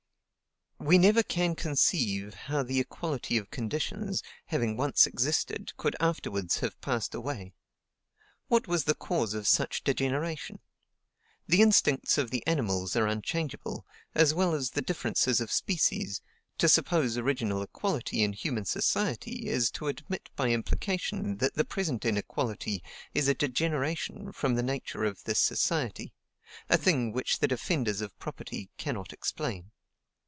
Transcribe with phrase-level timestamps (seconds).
[0.83, 6.81] We never can conceive how the equality of conditions, having once existed, could afterwards have
[6.81, 7.53] passed away.
[8.47, 10.57] What was the cause of such degeneration?
[11.45, 13.85] The instincts of the animals are unchangeable,
[14.15, 16.19] as well as the differences of species;
[16.57, 22.05] to suppose original equality in human society is to admit by implication that the present
[22.05, 22.81] inequality
[23.13, 26.11] is a degeneration from the nature of this society,
[26.71, 29.69] a thing which the defenders of property cannot explain.